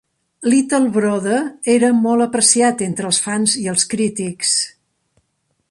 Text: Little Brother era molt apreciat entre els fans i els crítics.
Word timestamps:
Little 0.51 0.87
Brother 0.95 1.41
era 1.73 1.91
molt 1.99 2.25
apreciat 2.27 2.81
entre 2.89 3.09
els 3.11 3.19
fans 3.27 3.55
i 3.65 3.69
els 3.75 3.87
crítics. 3.95 4.57